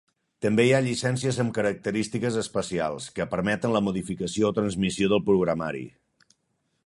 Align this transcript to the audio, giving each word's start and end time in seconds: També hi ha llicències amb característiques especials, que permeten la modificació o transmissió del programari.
També 0.43 0.63
hi 0.67 0.71
ha 0.75 0.79
llicències 0.85 1.37
amb 1.43 1.53
característiques 1.57 2.39
especials, 2.43 3.09
que 3.19 3.27
permeten 3.35 3.75
la 3.77 3.83
modificació 3.89 4.49
o 4.49 4.53
transmissió 4.61 5.11
del 5.13 5.27
programari. 5.31 5.85